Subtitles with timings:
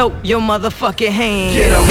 [0.00, 1.54] Throw your motherfucking hands.
[1.54, 1.84] Get 'em.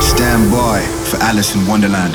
[0.00, 2.14] Stand by for Alice in Wonderland.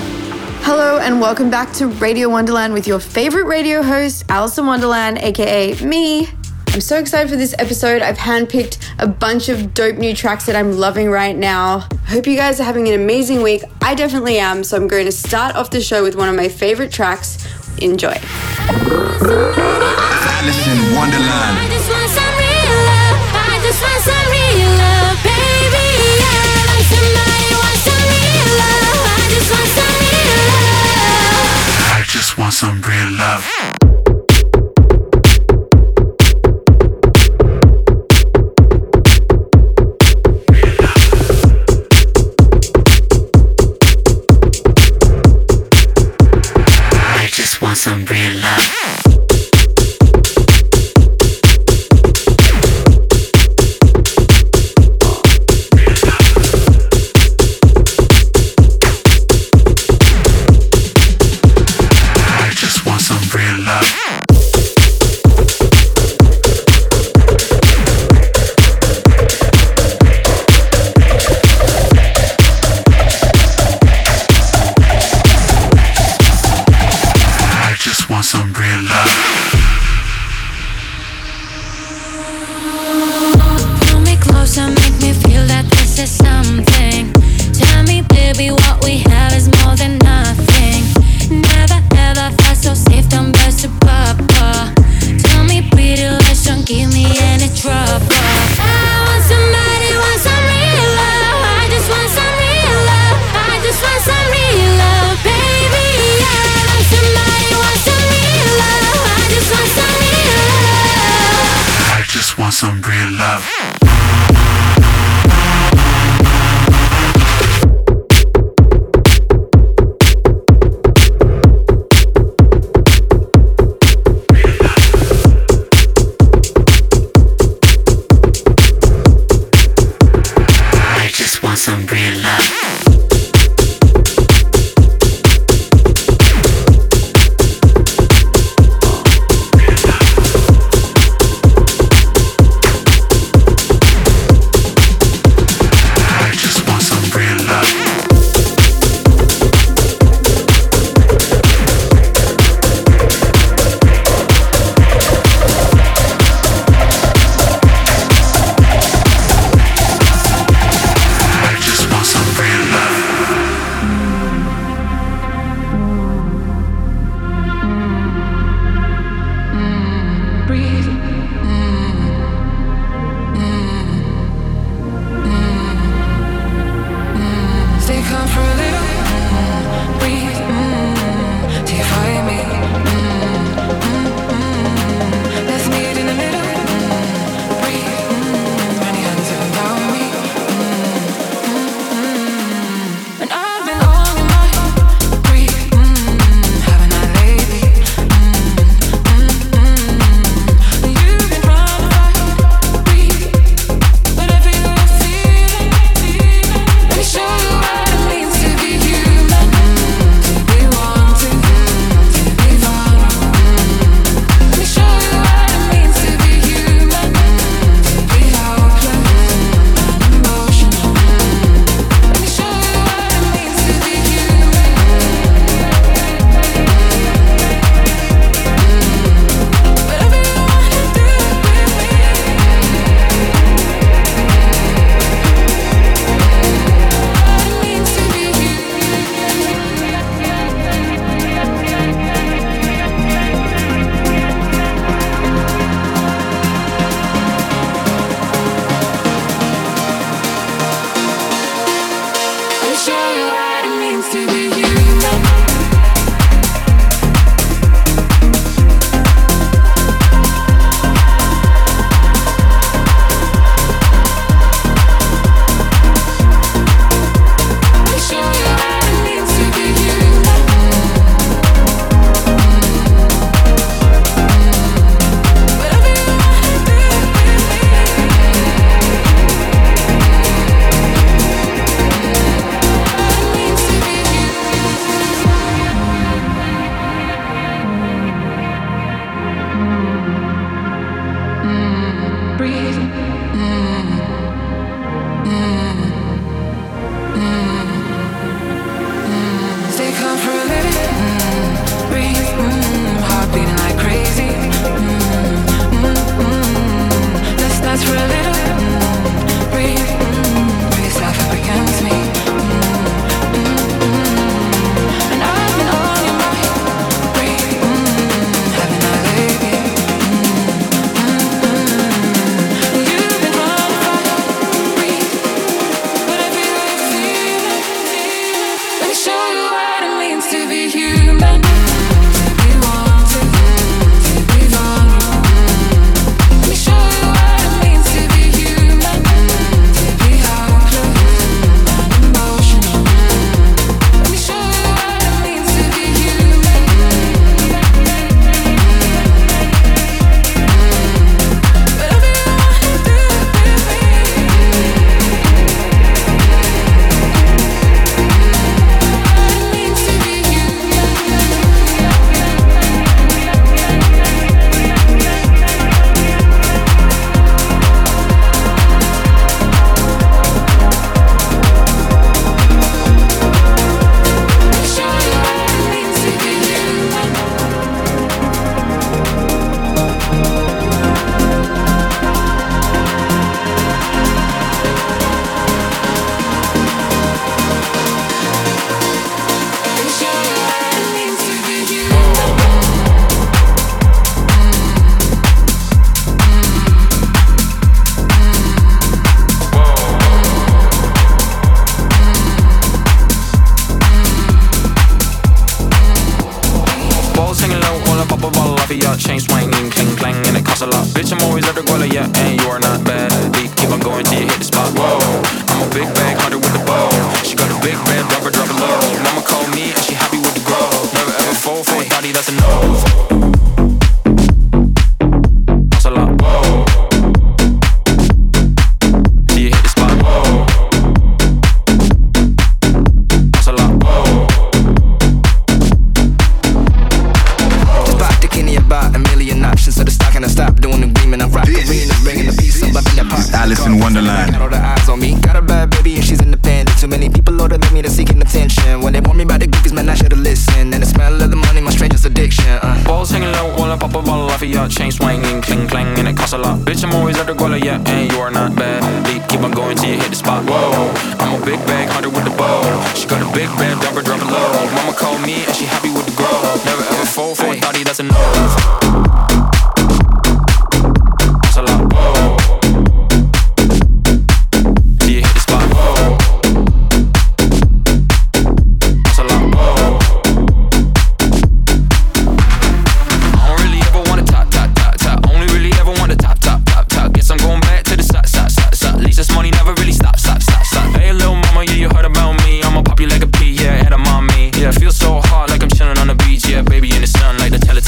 [0.61, 5.17] Hello and welcome back to Radio Wonderland with your favorite radio host, Alice in Wonderland,
[5.17, 6.29] aka me.
[6.73, 8.01] I'm so excited for this episode.
[8.01, 11.87] I've handpicked a bunch of dope new tracks that I'm loving right now.
[12.07, 13.63] I hope you guys are having an amazing week.
[13.81, 16.49] I definitely am, so I'm going to start off the show with one of my
[16.49, 17.37] favorite tracks.
[17.81, 18.15] Enjoy.
[20.35, 21.57] Alice in Wonderland.
[21.59, 23.17] I just want some real love.
[23.35, 25.87] I just want some real love, baby.
[26.23, 29.03] Yeah, like somebody wants some real love.
[29.05, 31.91] I just want some real love.
[31.91, 33.74] I just want some real love.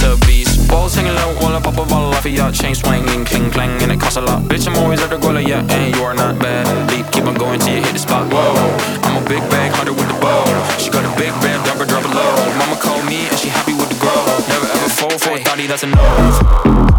[0.07, 0.67] the beast.
[0.69, 3.91] Ball singing low, walla pop a ball off of your chain swinging, king clang, and
[3.91, 4.43] it costs a lot.
[4.43, 6.65] Bitch, I'm always at the goal, yeah, and you are not bad.
[6.89, 8.31] Deep, keep on going till you hit the spot.
[8.31, 8.55] Whoa,
[9.03, 10.45] I'm a big bag hunter with the bow.
[10.77, 12.33] She got a big red dumper, drop a low.
[12.59, 14.15] Mama called me and she happy with the grow.
[14.47, 16.96] Never ever fall for a thought that's a no.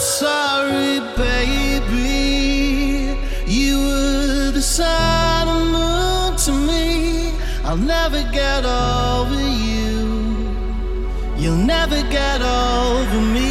[0.00, 3.14] sorry, baby.
[3.46, 7.32] You were the sun and moon to me.
[7.64, 10.50] I'll never get over you.
[11.36, 13.49] You'll never get over me.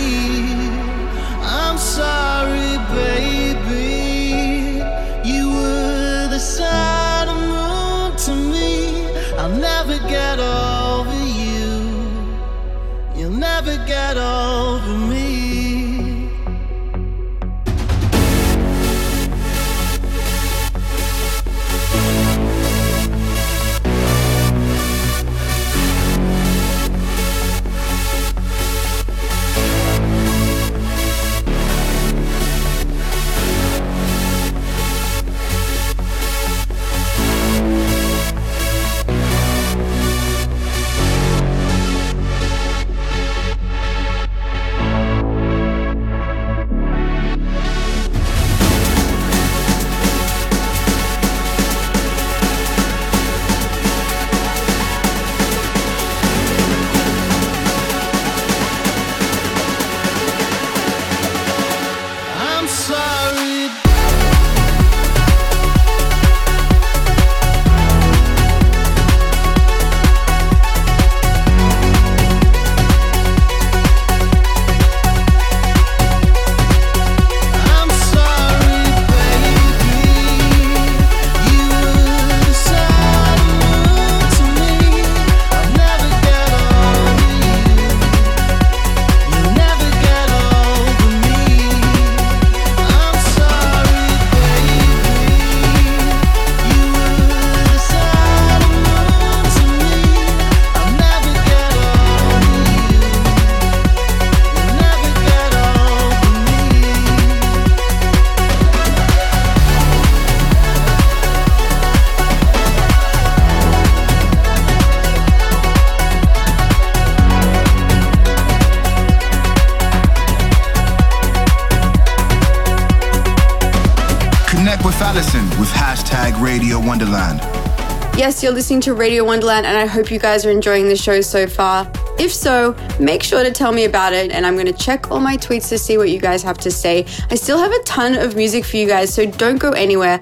[128.42, 131.46] You're listening to Radio Wonderland, and I hope you guys are enjoying the show so
[131.46, 131.92] far.
[132.18, 135.20] If so, make sure to tell me about it, and I'm going to check all
[135.20, 137.06] my tweets to see what you guys have to say.
[137.30, 140.22] I still have a ton of music for you guys, so don't go anywhere.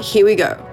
[0.00, 0.71] Here we go.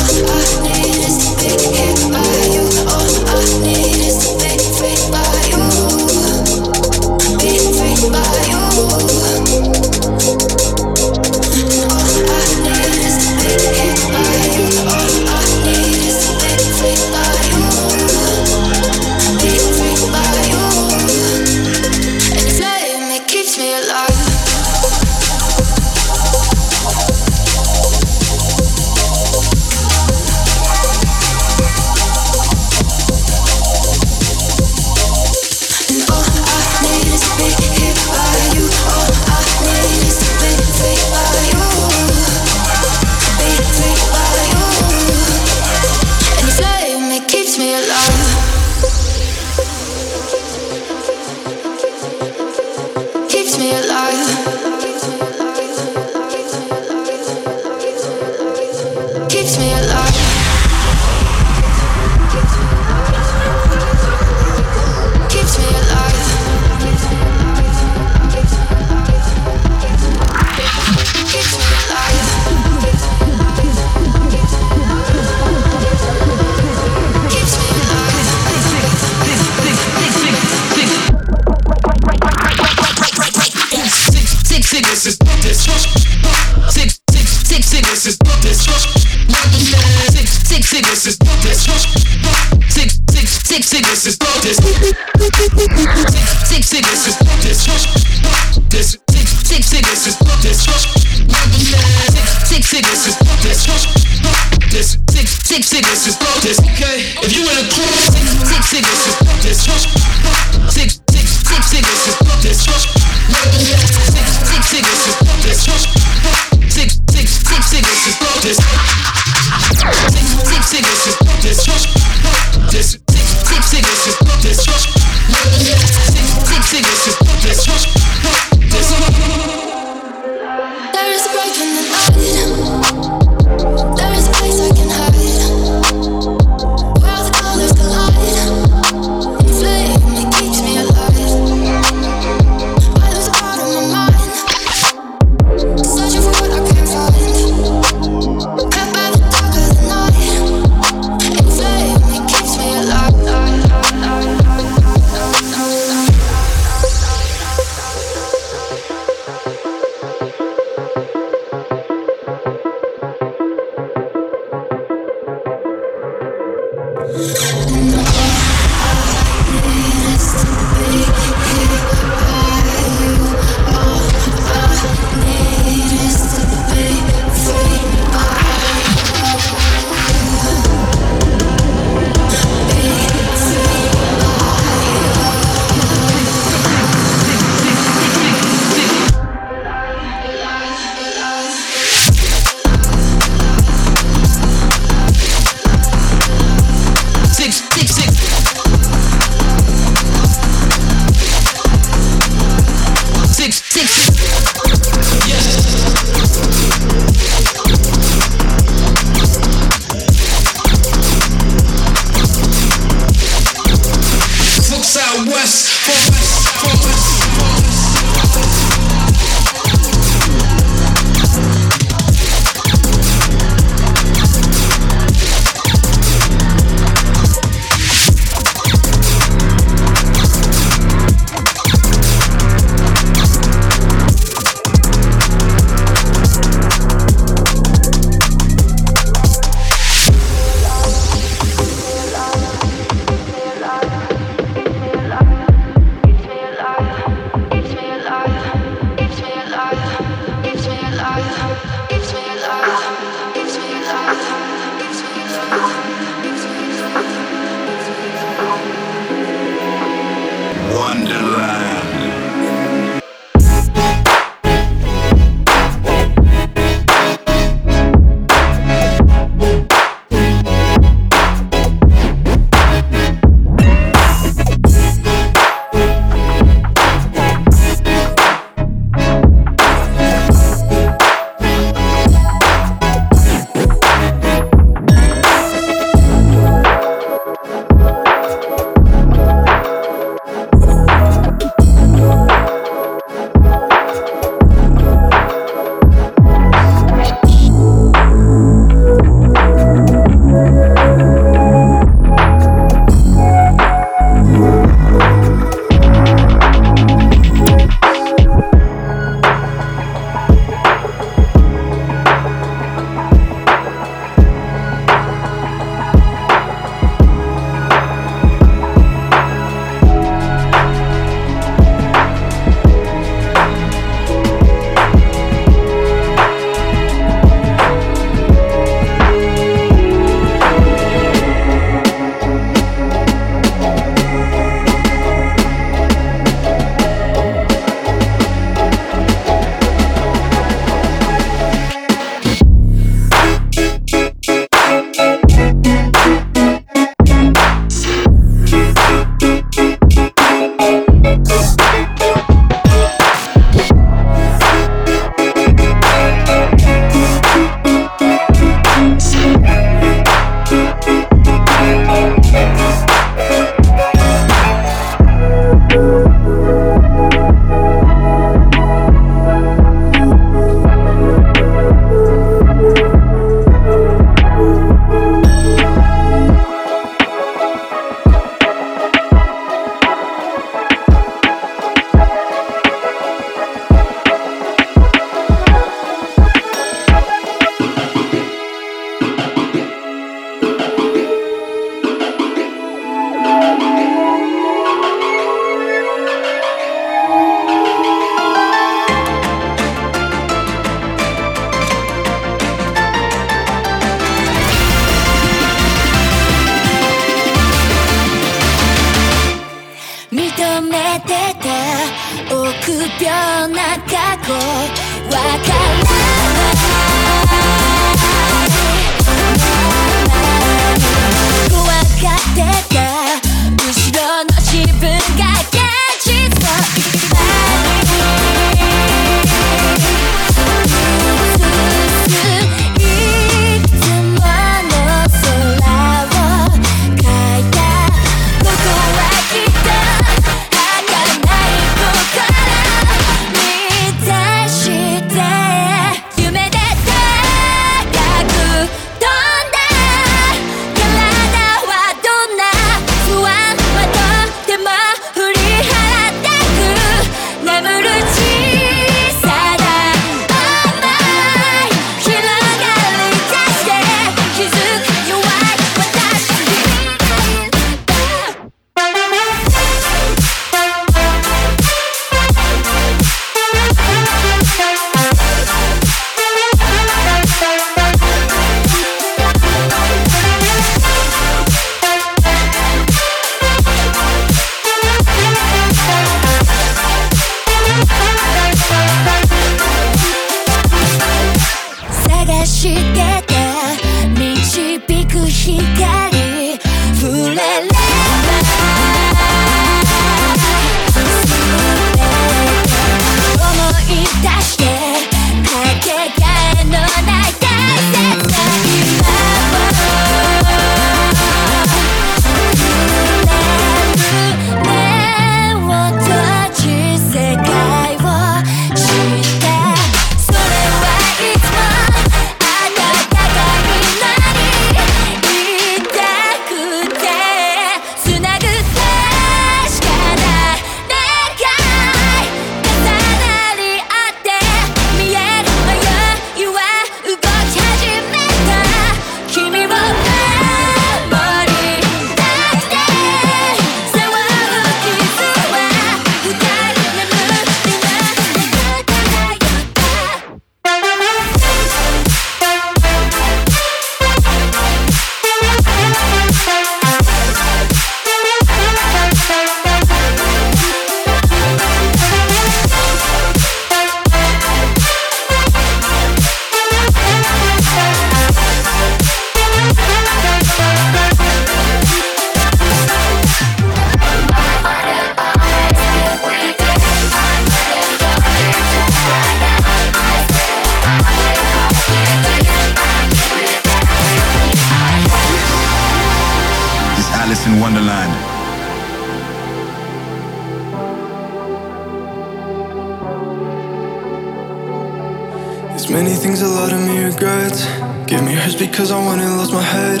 [598.70, 600.00] Because I went and lost my head.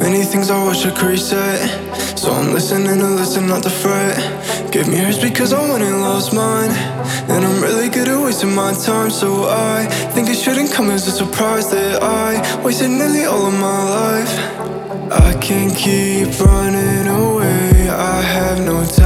[0.00, 1.58] Many things I wish I could reset.
[2.18, 4.16] So I'm listening to listen, not to fret.
[4.72, 6.70] Give me hurts because I went and lost mine.
[7.30, 9.10] And I'm really good at wasting my time.
[9.10, 12.30] So I think it shouldn't come as a surprise that I
[12.62, 14.32] wasted nearly all of my life.
[15.12, 17.88] I can't keep running away.
[17.88, 18.99] I have no time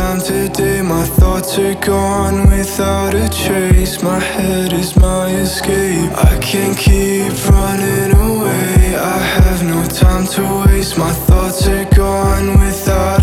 [1.58, 4.02] are gone without a trace.
[4.02, 6.10] My head is my escape.
[6.12, 8.96] I can't keep running away.
[8.96, 10.98] I have no time to waste.
[10.98, 13.13] My thoughts are gone without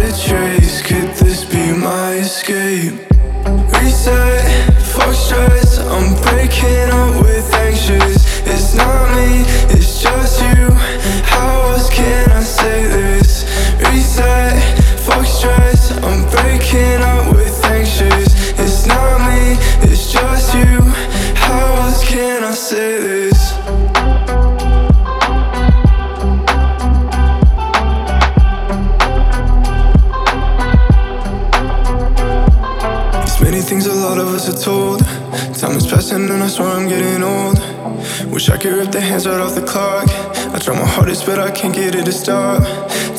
[38.81, 40.07] rip the hands right off the clock.
[40.55, 42.63] I try my hardest, but I can't get it to stop.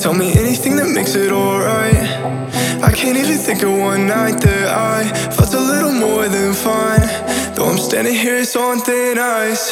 [0.03, 2.03] Tell me anything that makes it alright.
[2.89, 4.99] I can't even think of one night that I
[5.37, 7.07] felt a little more than fine.
[7.55, 9.65] Though I'm standing here, it's on thin ice.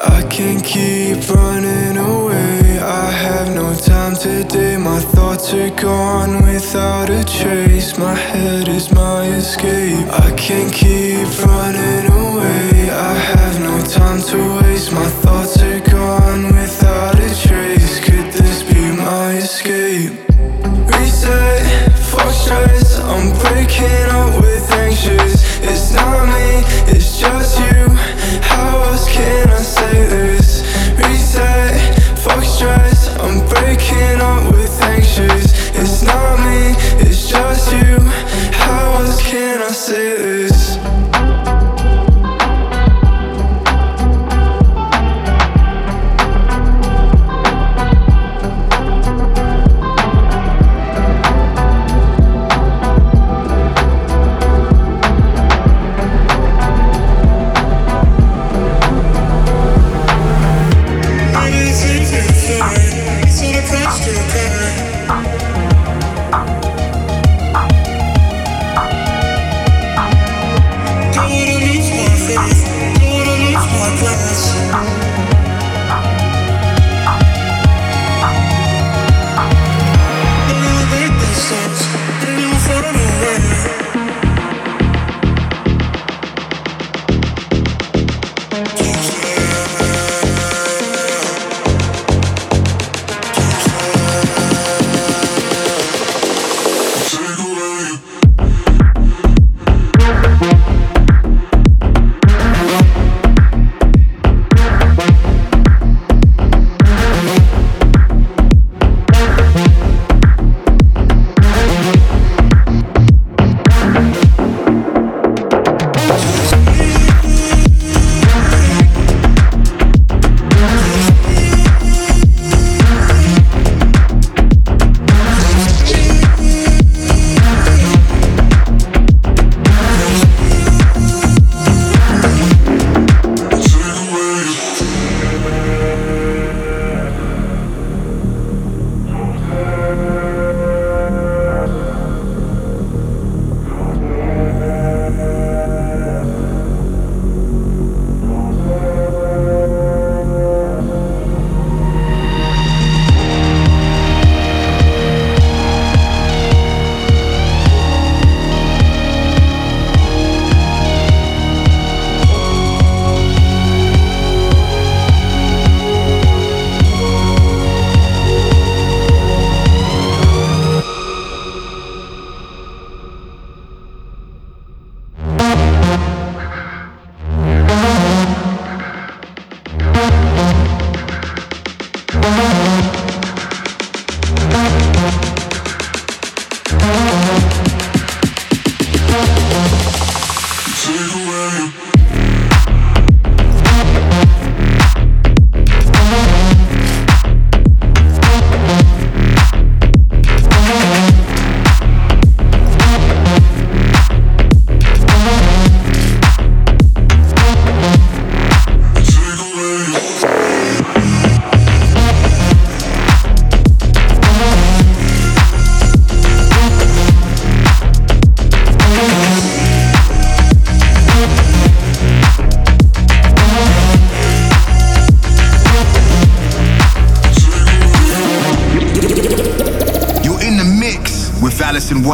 [0.00, 2.78] I can't keep running away.
[2.78, 4.76] I have no time today.
[4.76, 7.98] My thoughts are gone without a trace.
[7.98, 10.06] My head is my escape.
[10.26, 12.90] I can't keep running away.
[12.90, 14.65] I have no time to waste.
[15.26, 17.98] Thoughts are gone without a trace.
[17.98, 20.12] Could this be my escape?
[20.86, 21.66] Reset,
[23.00, 25.58] I'm breaking up with anxious.
[25.62, 26.62] It's not me,
[26.94, 27.75] it's just you.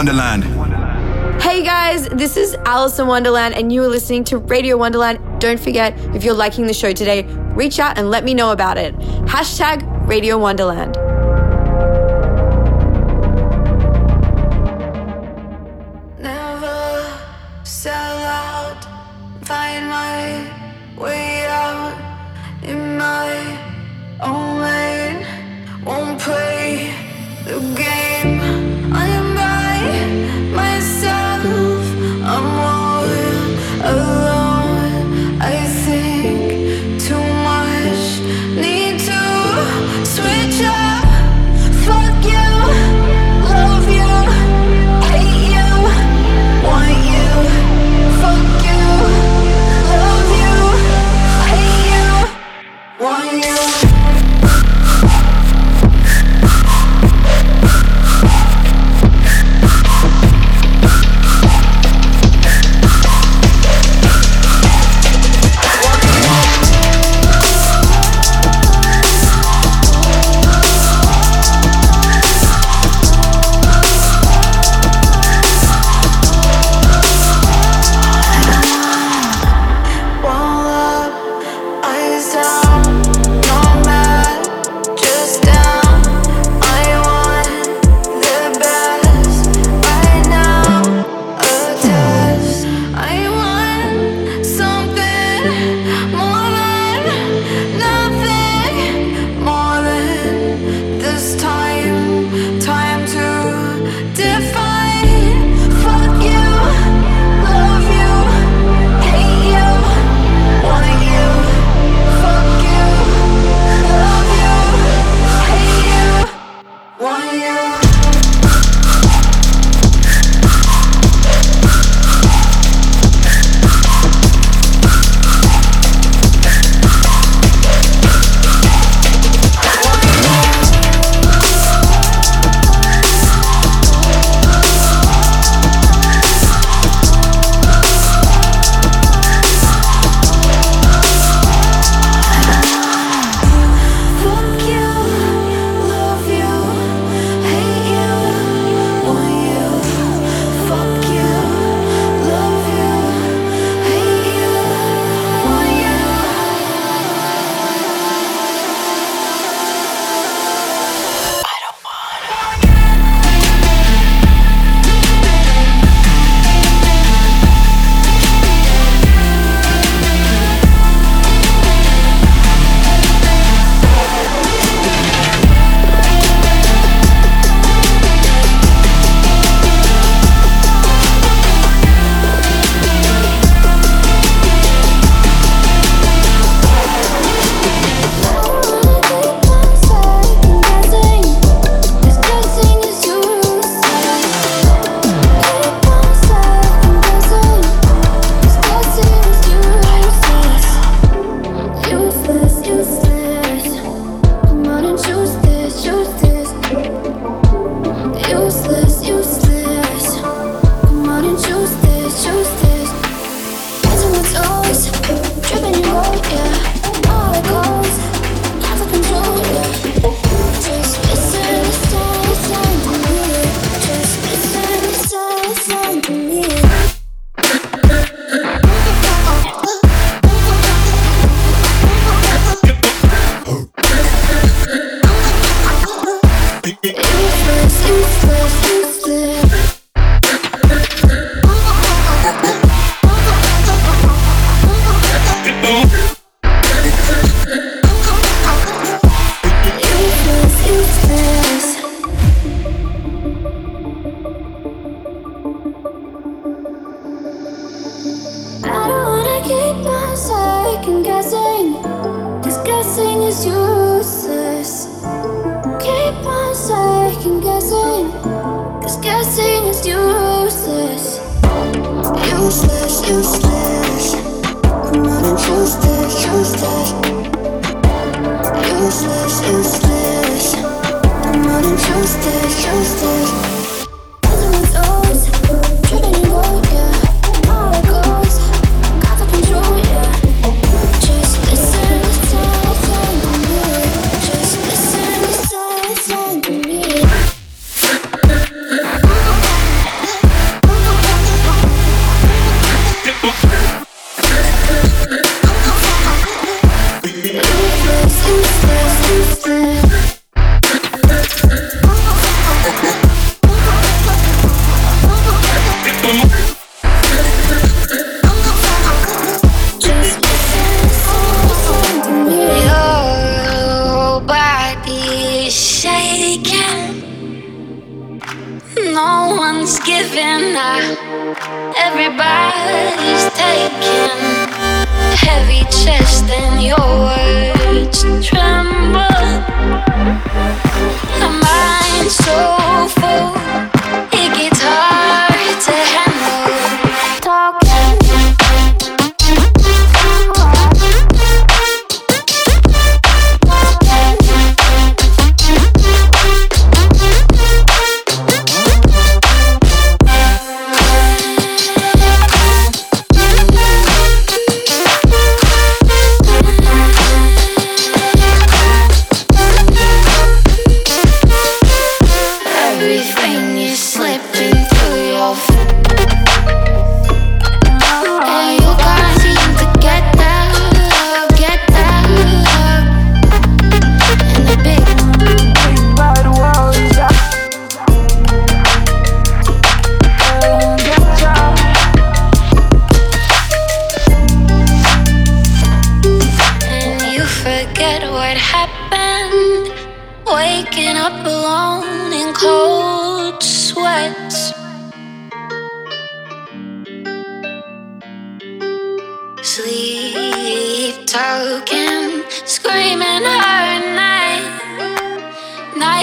[0.03, 0.42] Wonderland.
[1.40, 5.20] Hey guys, this is Alice in Wonderland, and you are listening to Radio Wonderland.
[5.40, 7.22] Don't forget, if you're liking the show today,
[7.55, 8.96] reach out and let me know about it.
[9.26, 10.96] Hashtag Radio Wonderland.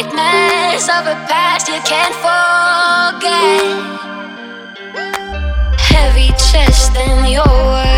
[0.02, 3.64] nightmares of a past you can't forget.
[5.78, 7.89] Heavy chest and your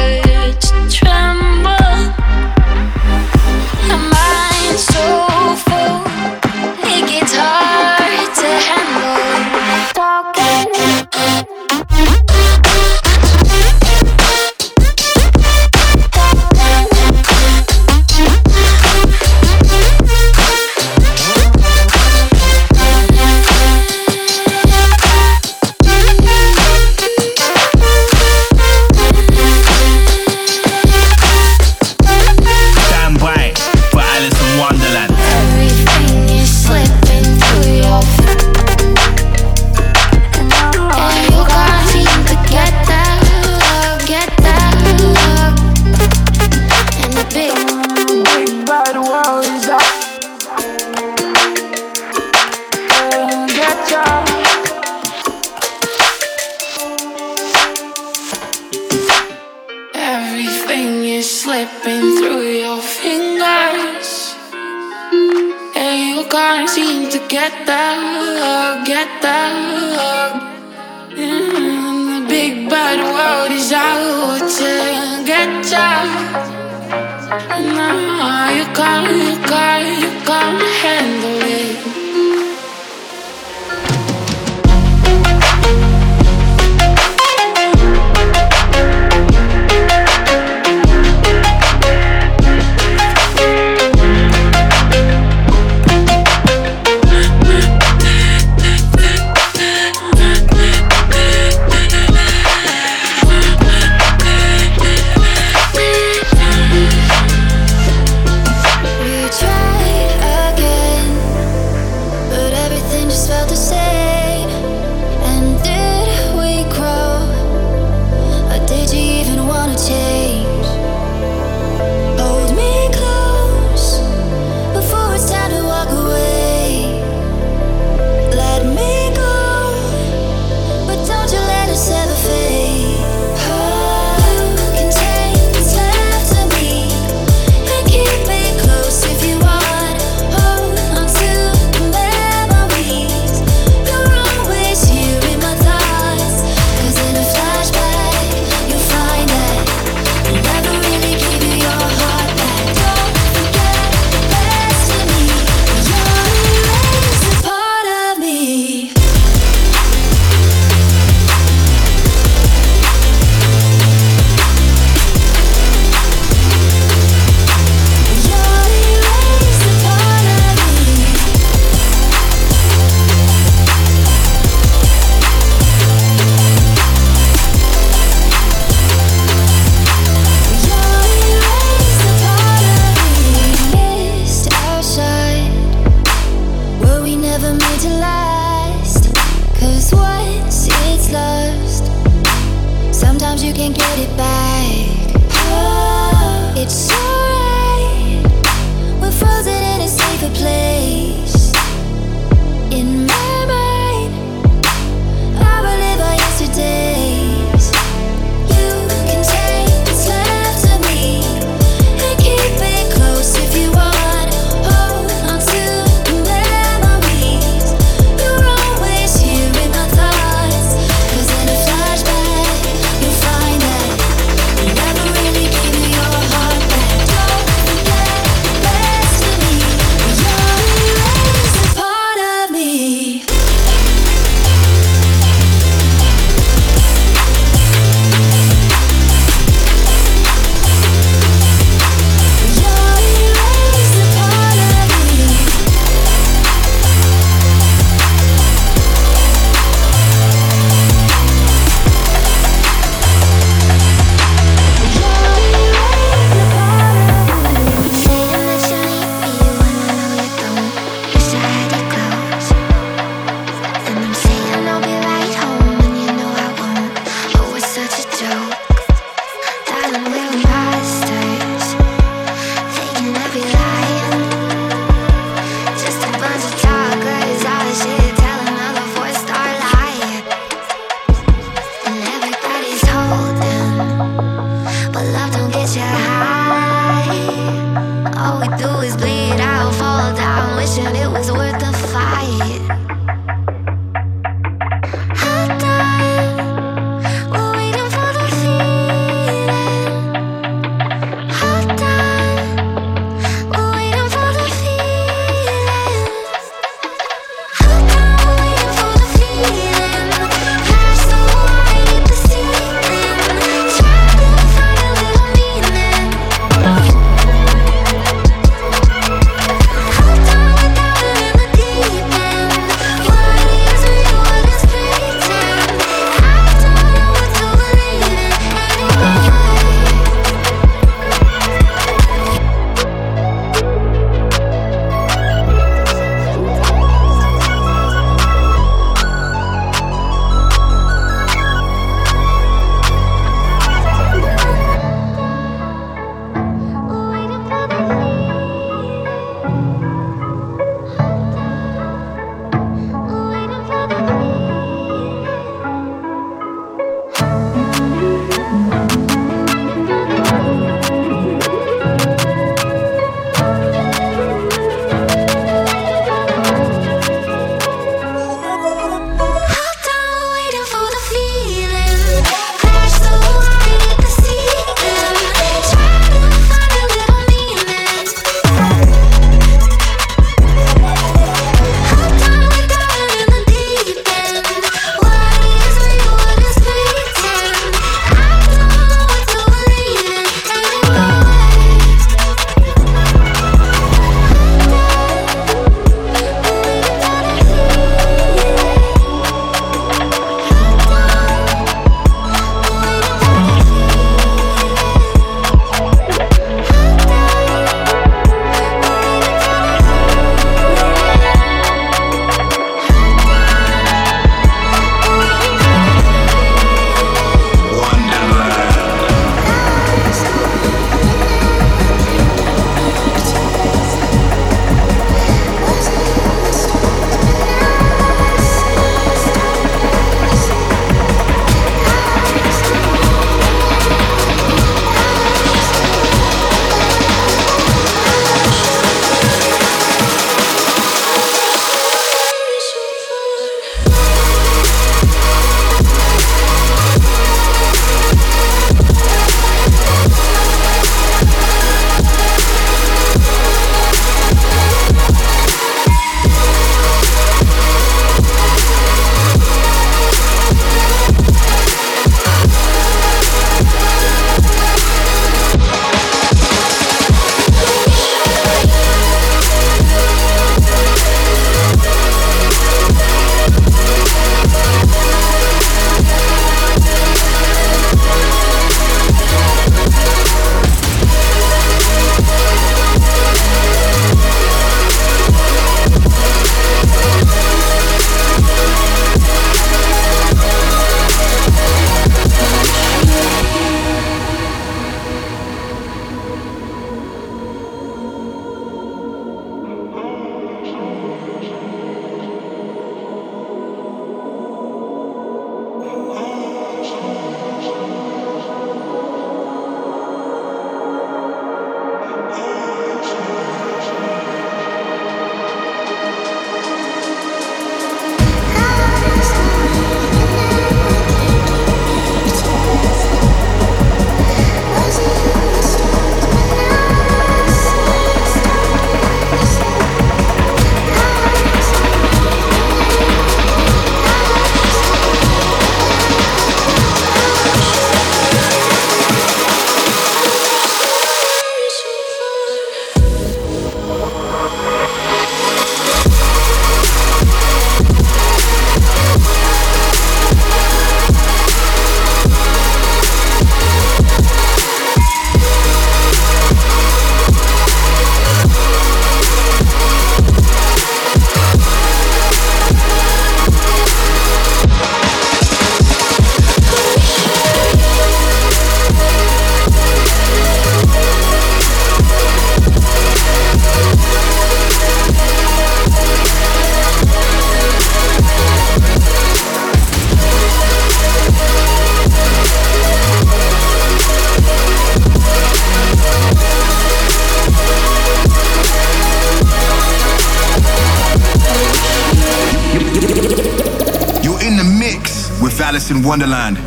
[595.91, 596.57] in Wonderland.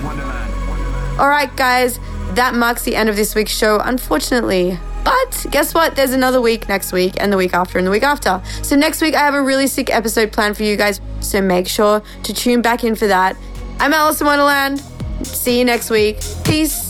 [1.18, 1.98] All right, guys,
[2.34, 4.78] that marks the end of this week's show, unfortunately.
[5.04, 5.96] But guess what?
[5.96, 8.42] There's another week next week, and the week after, and the week after.
[8.62, 11.00] So next week, I have a really sick episode planned for you guys.
[11.20, 13.36] So make sure to tune back in for that.
[13.80, 14.80] I'm Alice in Wonderland.
[15.22, 16.18] See you next week.
[16.44, 16.83] Peace.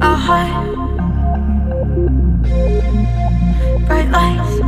[0.00, 0.76] a heart.
[3.86, 4.60] Bright lights,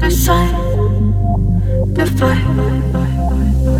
[0.00, 3.77] the sun, the flood.